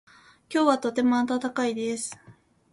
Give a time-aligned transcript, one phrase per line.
[0.51, 2.17] 今日はとても暖かいです。